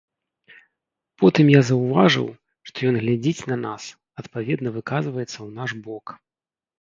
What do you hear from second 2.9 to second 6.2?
ён глядзіць на нас, адпаведна выказваецца ў наш бок.